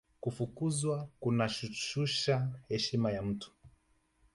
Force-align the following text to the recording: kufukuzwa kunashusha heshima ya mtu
kufukuzwa 0.21 0.97
kunashusha 1.19 2.51
heshima 2.67 3.11
ya 3.11 3.21
mtu 3.21 3.51